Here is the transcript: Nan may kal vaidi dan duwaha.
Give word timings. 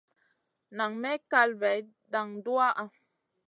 Nan 0.77 0.91
may 1.03 1.19
kal 1.31 1.51
vaidi 1.61 1.93
dan 2.11 2.27
duwaha. 2.43 2.85